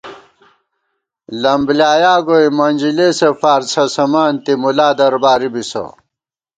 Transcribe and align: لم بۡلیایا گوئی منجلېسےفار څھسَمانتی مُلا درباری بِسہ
لم 1.41 1.59
بۡلیایا 1.67 2.13
گوئی 2.27 2.47
منجلېسےفار 2.57 3.61
څھسَمانتی 3.71 4.53
مُلا 4.61 4.89
درباری 4.99 5.49
بِسہ 5.53 5.83